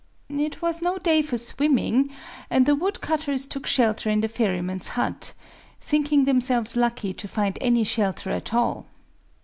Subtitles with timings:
[0.39, 2.11] It was no day for swimming;
[2.49, 8.31] and the woodcutters took shelter in the ferryman's hut,—thinking themselves lucky to find any shelter
[8.31, 8.87] at all.